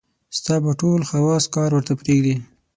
ستا 0.37 0.55
به 0.63 0.71
ټول 0.81 0.99
حواص 1.11 1.43
کار 1.55 1.69
ورته 1.73 1.93
پرېږدي. 2.01 2.35